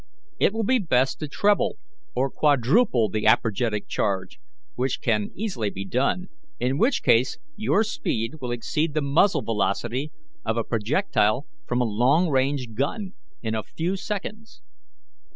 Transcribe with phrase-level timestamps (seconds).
[0.39, 1.77] It will be best to treble
[2.15, 4.39] or quadruple the apergetic charge,
[4.73, 10.11] which can easily be done, in which case your speed will exceed the muzzle velocity
[10.43, 14.63] of a projectile from a long range gun, in a few seconds.